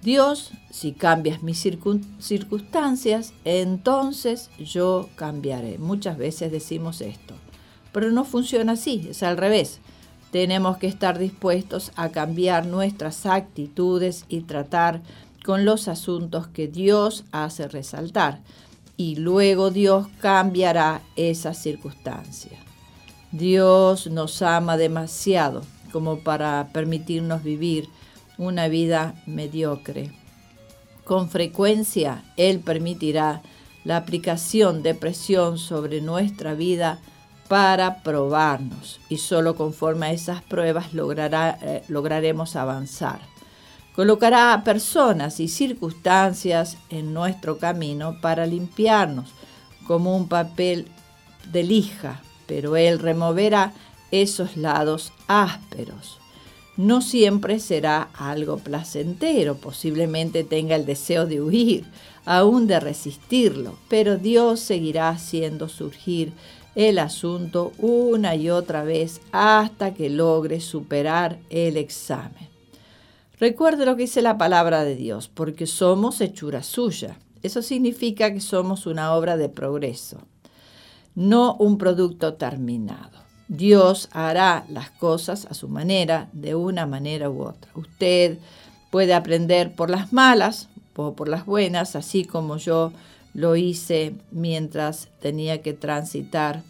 Dios, 0.01 0.51
si 0.71 0.93
cambias 0.93 1.43
mis 1.43 1.59
circunstancias, 1.59 3.33
entonces 3.43 4.49
yo 4.57 5.09
cambiaré. 5.15 5.77
Muchas 5.77 6.17
veces 6.17 6.51
decimos 6.51 7.01
esto, 7.01 7.35
pero 7.91 8.09
no 8.11 8.23
funciona 8.23 8.73
así, 8.73 9.07
es 9.09 9.23
al 9.23 9.37
revés. 9.37 9.79
Tenemos 10.31 10.77
que 10.77 10.87
estar 10.87 11.17
dispuestos 11.17 11.91
a 11.95 12.09
cambiar 12.09 12.65
nuestras 12.65 13.25
actitudes 13.25 14.25
y 14.29 14.41
tratar 14.41 15.01
con 15.43 15.65
los 15.65 15.87
asuntos 15.87 16.47
que 16.47 16.67
Dios 16.67 17.25
hace 17.31 17.67
resaltar. 17.67 18.41
Y 18.95 19.15
luego 19.15 19.71
Dios 19.71 20.07
cambiará 20.19 21.01
esas 21.15 21.57
circunstancias. 21.57 22.68
Dios 23.31 24.07
nos 24.07 24.41
ama 24.41 24.75
demasiado 24.75 25.61
como 25.91 26.19
para 26.19 26.69
permitirnos 26.73 27.43
vivir 27.43 27.87
una 28.39 28.67
vida 28.67 29.13
mediocre. 29.27 30.11
Con 31.03 31.29
frecuencia 31.29 32.23
Él 32.37 32.59
permitirá 32.59 33.43
la 33.83 33.97
aplicación 33.97 34.81
de 34.81 34.95
presión 34.95 35.59
sobre 35.59 36.01
nuestra 36.01 36.55
vida 36.55 36.99
para 37.47 38.01
probarnos 38.01 38.99
y 39.09 39.17
solo 39.17 39.55
conforme 39.55 40.07
a 40.07 40.11
esas 40.11 40.41
pruebas 40.41 40.87
eh, 40.93 41.83
lograremos 41.87 42.55
avanzar. 42.55 43.19
Colocará 43.95 44.61
personas 44.63 45.39
y 45.39 45.47
circunstancias 45.47 46.77
en 46.89 47.13
nuestro 47.13 47.57
camino 47.57 48.19
para 48.21 48.45
limpiarnos 48.45 49.29
como 49.85 50.15
un 50.15 50.27
papel 50.27 50.87
de 51.51 51.63
lija 51.63 52.21
pero 52.49 52.75
Él 52.75 52.97
removerá 52.97 53.73
esos 54.09 54.57
lados 54.57 55.13
ásperos. 55.27 56.17
No 56.77 57.01
siempre 57.01 57.59
será 57.59 58.09
algo 58.15 58.57
placentero, 58.57 59.57
posiblemente 59.57 60.43
tenga 60.43 60.75
el 60.75 60.87
deseo 60.87 61.27
de 61.27 61.41
huir, 61.41 61.85
aún 62.25 62.65
de 62.65 62.79
resistirlo, 62.79 63.77
pero 63.87 64.17
Dios 64.17 64.61
seguirá 64.61 65.09
haciendo 65.09 65.69
surgir 65.69 66.33
el 66.73 66.97
asunto 66.97 67.71
una 67.77 68.35
y 68.35 68.49
otra 68.49 68.83
vez 68.83 69.21
hasta 69.31 69.93
que 69.93 70.09
logre 70.09 70.59
superar 70.59 71.37
el 71.51 71.77
examen. 71.77 72.49
Recuerde 73.39 73.85
lo 73.85 73.95
que 73.95 74.03
dice 74.03 74.23
la 74.23 74.39
palabra 74.39 74.83
de 74.83 74.95
Dios, 74.95 75.29
porque 75.31 75.67
somos 75.67 76.19
hechura 76.19 76.63
suya. 76.63 77.19
Eso 77.43 77.61
significa 77.61 78.33
que 78.33 78.41
somos 78.41 78.87
una 78.87 79.13
obra 79.13 79.37
de 79.37 79.49
progreso 79.49 80.19
no 81.19 81.55
un 81.55 81.77
producto 81.77 82.35
terminado. 82.35 83.19
Dios 83.49 84.07
hará 84.13 84.65
las 84.69 84.89
cosas 84.89 85.45
a 85.47 85.53
su 85.53 85.67
manera, 85.67 86.29
de 86.31 86.55
una 86.55 86.85
manera 86.85 87.29
u 87.29 87.41
otra. 87.41 87.69
Usted 87.75 88.37
puede 88.89 89.13
aprender 89.13 89.75
por 89.75 89.89
las 89.89 90.13
malas 90.13 90.69
o 90.95 91.15
por 91.17 91.27
las 91.27 91.45
buenas, 91.45 91.97
así 91.97 92.23
como 92.23 92.55
yo 92.55 92.93
lo 93.33 93.57
hice 93.57 94.15
mientras 94.31 95.09
tenía 95.19 95.61
que 95.61 95.73
transitar 95.73 96.63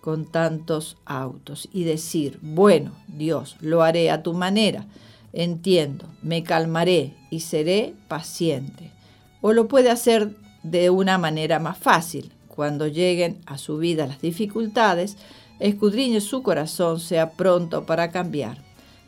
con 0.00 0.30
tantos 0.30 0.96
autos 1.04 1.68
y 1.72 1.82
decir, 1.82 2.38
bueno, 2.42 2.92
Dios, 3.08 3.56
lo 3.60 3.82
haré 3.82 4.12
a 4.12 4.22
tu 4.22 4.34
manera, 4.34 4.86
entiendo, 5.32 6.06
me 6.22 6.44
calmaré 6.44 7.16
y 7.28 7.40
seré 7.40 7.94
paciente. 8.06 8.92
O 9.40 9.52
lo 9.52 9.66
puede 9.66 9.90
hacer 9.90 10.36
de 10.62 10.90
una 10.90 11.18
manera 11.18 11.58
más 11.58 11.76
fácil, 11.76 12.30
cuando 12.54 12.86
lleguen 12.86 13.38
a 13.46 13.58
su 13.58 13.78
vida 13.78 14.06
las 14.06 14.20
dificultades, 14.20 15.16
escudriñe 15.58 16.20
su 16.20 16.44
corazón, 16.44 17.00
sea 17.00 17.32
pronto 17.32 17.84
para 17.84 18.12
cambiar. 18.12 18.58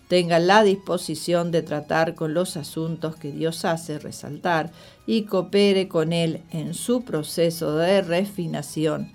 Tenga 0.09 0.41
la 0.41 0.65
disposición 0.65 1.53
de 1.53 1.63
tratar 1.63 2.17
con 2.17 2.35
los 2.35 2.57
asuntos 2.57 3.15
que 3.15 3.31
Dios 3.31 3.65
hace 3.65 4.01
resaltar 4.01 4.73
y 5.07 5.23
coopere 5.23 5.87
con 5.87 6.13
Él 6.13 6.43
en 6.51 6.75
su 6.75 7.05
proceso 7.05 7.77
de 7.77 8.03
refinación 8.03 9.13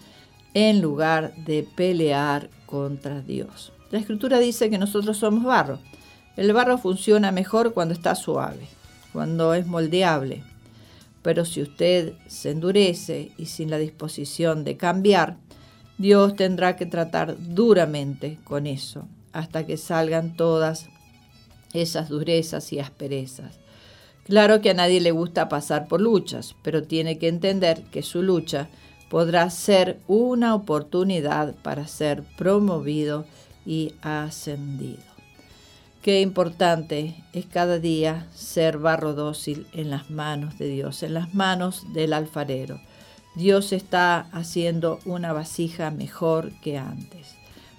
en 0.54 0.82
lugar 0.82 1.34
de 1.36 1.68
pelear 1.76 2.50
contra 2.66 3.22
Dios. 3.22 3.74
La 3.90 4.00
escritura 4.00 4.40
dice 4.40 4.70
que 4.70 4.78
nosotros 4.78 5.18
somos 5.18 5.44
barro. 5.44 5.80
El 6.38 6.54
barro 6.54 6.78
funciona 6.78 7.34
mejor 7.34 7.74
cuando 7.74 7.94
está 7.94 8.16
suave, 8.16 8.68
cuando 9.12 9.54
es 9.54 9.66
moldeable. 9.66 10.44
Pero 11.22 11.46
si 11.46 11.62
usted 11.62 12.14
se 12.28 12.52
endurece 12.52 13.32
y 13.38 13.46
sin 13.46 13.70
la 13.70 13.78
disposición 13.78 14.64
de 14.64 14.78
cambiar, 14.78 15.38
Dios 15.98 16.36
tendrá 16.36 16.76
que 16.76 16.86
tratar 16.86 17.36
duramente 17.40 18.40
con 18.44 18.66
eso 18.66 19.08
hasta 19.34 19.66
que 19.66 19.78
salgan 19.78 20.36
todas 20.36 20.90
esas 21.74 22.10
durezas 22.10 22.74
y 22.74 22.80
asperezas. 22.80 23.60
Claro 24.26 24.62
que 24.62 24.72
a 24.72 24.74
nadie 24.74 25.02
le 25.02 25.12
gusta 25.12 25.50
pasar 25.50 25.88
por 25.88 26.02
luchas, 26.02 26.56
pero 26.64 26.84
tiene 26.84 27.18
que 27.18 27.28
entender 27.28 27.84
que 27.92 28.04
su 28.04 28.22
lucha 28.22 28.70
podrá 29.10 29.50
ser 29.50 30.00
una 30.08 30.56
oportunidad 30.56 31.56
para 31.56 31.88
ser 31.88 32.24
promovido 32.38 33.26
y 33.66 33.94
ascendido. 34.02 35.11
Qué 36.02 36.20
importante 36.22 37.24
es 37.32 37.46
cada 37.46 37.78
día 37.78 38.28
ser 38.34 38.80
barro 38.80 39.14
dócil 39.14 39.68
en 39.72 39.92
las 39.92 40.10
manos 40.10 40.58
de 40.58 40.68
Dios, 40.68 41.04
en 41.04 41.14
las 41.14 41.36
manos 41.36 41.94
del 41.94 42.14
alfarero. 42.14 42.82
Dios 43.36 43.72
está 43.72 44.22
haciendo 44.32 44.98
una 45.06 45.32
vasija 45.32 45.92
mejor 45.92 46.54
que 46.64 46.80
antes. 46.80 47.36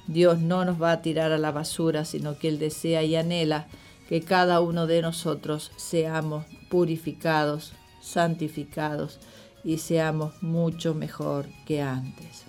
Dios 0.07 0.39
no 0.39 0.65
nos 0.65 0.81
va 0.81 0.93
a 0.93 1.03
tirar 1.03 1.33
a 1.33 1.39
la 1.39 1.51
basura, 1.51 2.05
sino 2.05 2.39
que 2.39 2.47
Él 2.47 2.61
desea 2.61 3.03
y 3.03 3.17
anhela 3.17 3.67
que 4.09 4.21
cada 4.21 4.61
uno 4.61 4.87
de 4.87 5.03
nosotros 5.03 5.73
seamos 5.75 6.45
purificados, 6.71 7.73
santificados 8.01 9.19
y 9.65 9.79
seamos 9.79 10.41
mucho 10.41 10.95
mejor 10.95 11.47
que 11.67 11.83
antes. 11.83 12.45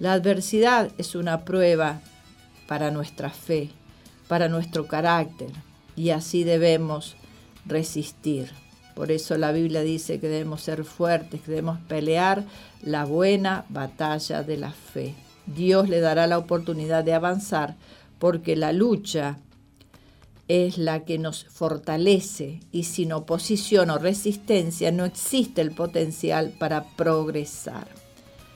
La 0.00 0.14
adversidad 0.14 0.90
es 0.98 1.14
una 1.14 1.44
prueba 1.44 2.00
para 2.66 2.90
nuestra 2.90 3.30
fe, 3.30 3.70
para 4.28 4.48
nuestro 4.48 4.86
carácter, 4.86 5.50
y 5.96 6.10
así 6.10 6.44
debemos 6.44 7.16
resistir. 7.64 8.50
Por 8.94 9.12
eso 9.12 9.36
la 9.36 9.52
Biblia 9.52 9.82
dice 9.82 10.20
que 10.20 10.28
debemos 10.28 10.62
ser 10.62 10.84
fuertes, 10.84 11.42
que 11.42 11.50
debemos 11.50 11.78
pelear 11.80 12.44
la 12.82 13.04
buena 13.04 13.66
batalla 13.68 14.42
de 14.42 14.56
la 14.56 14.72
fe. 14.72 15.14
Dios 15.46 15.88
le 15.88 16.00
dará 16.00 16.26
la 16.26 16.38
oportunidad 16.38 17.04
de 17.04 17.14
avanzar 17.14 17.76
porque 18.18 18.56
la 18.56 18.72
lucha 18.72 19.38
es 20.48 20.78
la 20.78 21.04
que 21.04 21.18
nos 21.18 21.44
fortalece 21.44 22.60
y 22.72 22.84
sin 22.84 23.12
oposición 23.12 23.90
o 23.90 23.98
resistencia 23.98 24.92
no 24.92 25.04
existe 25.04 25.60
el 25.60 25.72
potencial 25.72 26.54
para 26.58 26.84
progresar. 26.96 27.88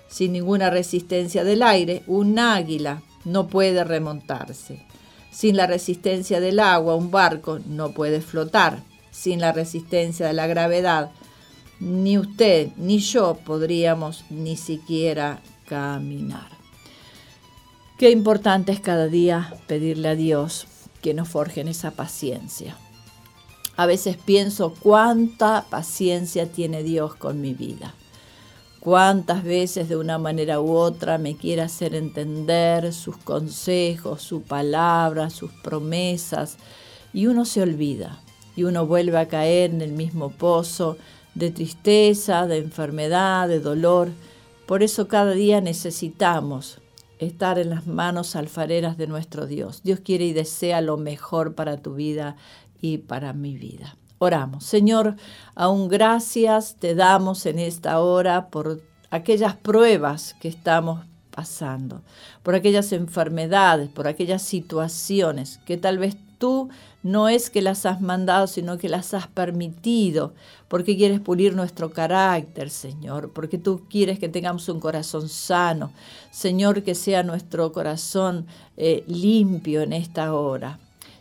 Sin 0.08 0.32
ninguna 0.32 0.70
resistencia 0.70 1.44
del 1.44 1.62
aire, 1.62 2.02
un 2.06 2.38
águila 2.38 3.02
no 3.24 3.48
puede 3.48 3.84
remontarse. 3.84 4.86
Sin 5.30 5.56
la 5.56 5.66
resistencia 5.66 6.40
del 6.40 6.60
agua, 6.60 6.94
un 6.94 7.10
barco 7.10 7.60
no 7.66 7.92
puede 7.92 8.20
flotar. 8.20 8.82
Sin 9.10 9.40
la 9.40 9.52
resistencia 9.52 10.26
de 10.26 10.32
la 10.32 10.46
gravedad, 10.46 11.10
ni 11.80 12.18
usted 12.18 12.68
ni 12.76 12.98
yo 12.98 13.38
podríamos 13.44 14.24
ni 14.30 14.56
siquiera 14.56 15.40
caminar. 15.66 16.48
Qué 17.98 18.10
importante 18.10 18.72
es 18.72 18.80
cada 18.80 19.08
día 19.08 19.54
pedirle 19.66 20.08
a 20.08 20.14
Dios 20.14 20.66
que 21.02 21.14
nos 21.14 21.28
forjen 21.28 21.68
esa 21.68 21.90
paciencia. 21.90 22.76
A 23.76 23.86
veces 23.86 24.16
pienso 24.16 24.74
cuánta 24.78 25.64
paciencia 25.70 26.50
tiene 26.50 26.82
Dios 26.82 27.14
con 27.14 27.40
mi 27.40 27.54
vida. 27.54 27.94
Cuántas 28.80 29.44
veces 29.44 29.90
de 29.90 29.96
una 29.96 30.16
manera 30.16 30.58
u 30.60 30.72
otra 30.72 31.18
me 31.18 31.36
quiere 31.36 31.60
hacer 31.60 31.94
entender 31.94 32.94
sus 32.94 33.18
consejos, 33.18 34.22
su 34.22 34.40
palabra, 34.40 35.28
sus 35.28 35.52
promesas, 35.52 36.56
y 37.12 37.26
uno 37.26 37.44
se 37.44 37.60
olvida 37.60 38.20
y 38.56 38.64
uno 38.64 38.86
vuelve 38.86 39.18
a 39.18 39.28
caer 39.28 39.70
en 39.70 39.82
el 39.82 39.92
mismo 39.92 40.30
pozo 40.30 40.96
de 41.34 41.50
tristeza, 41.50 42.46
de 42.46 42.58
enfermedad, 42.58 43.48
de 43.48 43.60
dolor. 43.60 44.10
Por 44.66 44.82
eso 44.82 45.08
cada 45.08 45.32
día 45.32 45.60
necesitamos 45.60 46.78
estar 47.18 47.58
en 47.58 47.70
las 47.70 47.86
manos 47.86 48.34
alfareras 48.34 48.96
de 48.96 49.06
nuestro 49.06 49.46
Dios. 49.46 49.82
Dios 49.82 50.00
quiere 50.00 50.24
y 50.24 50.32
desea 50.32 50.80
lo 50.80 50.96
mejor 50.96 51.54
para 51.54 51.76
tu 51.82 51.94
vida 51.94 52.36
y 52.80 52.98
para 52.98 53.32
mi 53.32 53.56
vida. 53.56 53.96
Oramos. 54.22 54.64
Señor, 54.64 55.16
aún 55.54 55.88
gracias 55.88 56.76
te 56.78 56.94
damos 56.94 57.46
en 57.46 57.58
esta 57.58 58.00
hora 58.00 58.48
por 58.50 58.82
aquellas 59.10 59.56
pruebas 59.56 60.36
que 60.38 60.48
estamos 60.48 61.06
pasando, 61.30 62.02
por 62.42 62.54
aquellas 62.54 62.92
enfermedades, 62.92 63.88
por 63.88 64.06
aquellas 64.06 64.42
situaciones 64.42 65.58
que 65.64 65.78
tal 65.78 65.96
vez 65.96 66.18
tú 66.36 66.68
no 67.02 67.30
es 67.30 67.48
que 67.48 67.62
las 67.62 67.86
has 67.86 68.02
mandado, 68.02 68.46
sino 68.46 68.76
que 68.76 68.90
las 68.90 69.14
has 69.14 69.26
permitido, 69.26 70.34
porque 70.68 70.98
quieres 70.98 71.20
pulir 71.20 71.56
nuestro 71.56 71.90
carácter, 71.90 72.68
Señor, 72.68 73.32
porque 73.32 73.56
tú 73.56 73.86
quieres 73.88 74.18
que 74.18 74.28
tengamos 74.28 74.68
un 74.68 74.80
corazón 74.80 75.30
sano, 75.30 75.92
Señor, 76.30 76.82
que 76.82 76.94
sea 76.94 77.22
nuestro 77.22 77.72
corazón 77.72 78.46
eh, 78.76 79.02
limpio 79.06 79.80
en 79.80 79.94
esta 79.94 80.34
hora. 80.34 80.78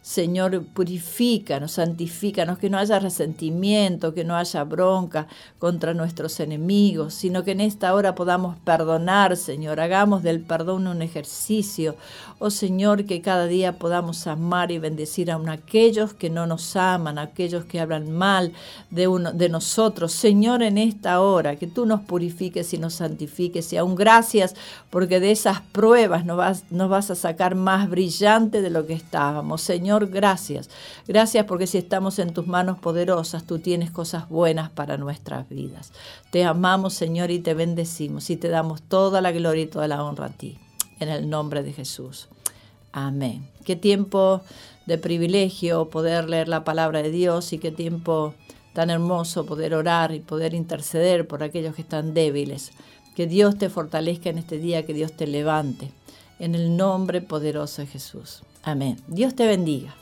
Señor, 0.09 0.65
purifícanos, 0.65 1.73
santifícanos, 1.73 2.57
que 2.57 2.71
no 2.71 2.79
haya 2.79 2.97
resentimiento, 2.97 4.15
que 4.15 4.23
no 4.23 4.35
haya 4.35 4.63
bronca 4.63 5.27
contra 5.59 5.93
nuestros 5.93 6.39
enemigos, 6.39 7.13
sino 7.13 7.43
que 7.43 7.51
en 7.51 7.61
esta 7.61 7.93
hora 7.93 8.15
podamos 8.15 8.57
perdonar, 8.57 9.37
Señor. 9.37 9.79
Hagamos 9.79 10.23
del 10.23 10.41
perdón 10.41 10.87
un 10.87 11.03
ejercicio. 11.03 11.95
Oh 12.39 12.49
Señor, 12.49 13.05
que 13.05 13.21
cada 13.21 13.45
día 13.45 13.77
podamos 13.77 14.25
amar 14.25 14.71
y 14.71 14.79
bendecir 14.79 15.29
a 15.29 15.35
aquellos 15.51 16.15
que 16.15 16.31
no 16.31 16.47
nos 16.47 16.75
aman, 16.75 17.19
a 17.19 17.23
aquellos 17.23 17.65
que 17.65 17.79
hablan 17.79 18.09
mal 18.09 18.53
de, 18.89 19.07
uno, 19.07 19.31
de 19.31 19.47
nosotros. 19.49 20.11
Señor, 20.11 20.63
en 20.63 20.79
esta 20.79 21.21
hora, 21.21 21.57
que 21.57 21.67
tú 21.67 21.85
nos 21.85 22.01
purifiques 22.01 22.73
y 22.73 22.79
nos 22.79 22.95
santifiques. 22.95 23.71
Y 23.73 23.77
aún 23.77 23.93
gracias 23.93 24.55
porque 24.89 25.19
de 25.19 25.29
esas 25.29 25.61
pruebas 25.61 26.25
nos 26.25 26.37
vas, 26.37 26.63
nos 26.71 26.89
vas 26.89 27.11
a 27.11 27.15
sacar 27.15 27.53
más 27.53 27.91
brillante 27.91 28.63
de 28.63 28.71
lo 28.71 28.87
que 28.87 28.93
estábamos. 28.93 29.61
Gracias. 30.07 30.69
Gracias 31.07 31.45
porque 31.45 31.67
si 31.67 31.77
estamos 31.77 32.19
en 32.19 32.33
tus 32.33 32.47
manos 32.47 32.79
poderosas, 32.79 33.45
tú 33.45 33.59
tienes 33.59 33.91
cosas 33.91 34.29
buenas 34.29 34.69
para 34.69 34.97
nuestras 34.97 35.49
vidas. 35.49 35.91
Te 36.31 36.45
amamos, 36.45 36.93
Señor, 36.93 37.31
y 37.31 37.39
te 37.39 37.53
bendecimos 37.53 38.29
y 38.29 38.37
te 38.37 38.49
damos 38.49 38.81
toda 38.81 39.21
la 39.21 39.31
gloria 39.31 39.63
y 39.63 39.67
toda 39.67 39.87
la 39.87 40.03
honra 40.03 40.27
a 40.27 40.29
ti. 40.29 40.57
En 40.99 41.09
el 41.09 41.29
nombre 41.29 41.63
de 41.63 41.73
Jesús. 41.73 42.27
Amén. 42.91 43.47
Qué 43.63 43.75
tiempo 43.75 44.41
de 44.85 44.97
privilegio 44.97 45.89
poder 45.89 46.29
leer 46.29 46.47
la 46.47 46.63
palabra 46.63 47.01
de 47.01 47.11
Dios 47.11 47.53
y 47.53 47.59
qué 47.59 47.71
tiempo 47.71 48.33
tan 48.73 48.89
hermoso 48.89 49.45
poder 49.45 49.75
orar 49.75 50.13
y 50.13 50.19
poder 50.19 50.53
interceder 50.53 51.27
por 51.27 51.43
aquellos 51.43 51.75
que 51.75 51.81
están 51.81 52.13
débiles. 52.13 52.71
Que 53.15 53.27
Dios 53.27 53.57
te 53.57 53.69
fortalezca 53.69 54.29
en 54.29 54.37
este 54.37 54.57
día, 54.57 54.85
que 54.85 54.93
Dios 54.93 55.13
te 55.13 55.27
levante. 55.27 55.91
En 56.39 56.55
el 56.55 56.77
nombre 56.77 57.21
poderoso 57.21 57.81
de 57.81 57.87
Jesús. 57.87 58.43
Amén. 58.71 58.97
Dios 59.07 59.35
te 59.35 59.47
bendiga. 59.47 59.95